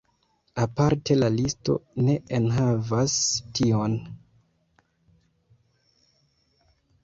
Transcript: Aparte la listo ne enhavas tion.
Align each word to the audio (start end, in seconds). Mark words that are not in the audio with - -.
Aparte 0.61 1.17
la 1.17 1.27
listo 1.33 1.75
ne 2.07 2.15
enhavas 2.39 3.19
tion. 3.61 3.97